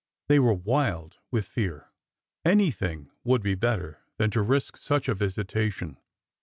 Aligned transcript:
They 0.29 0.39
were 0.39 0.55
wild 0.55 1.17
with 1.29 1.45
fear. 1.45 1.91
Anything 2.43 3.11
would 3.23 3.43
be 3.43 3.53
better 3.53 3.99
than 4.17 4.31
to 4.31 4.41
risk 4.41 4.75
such 4.77 5.07
a 5.07 5.13
visitation. 5.13 5.99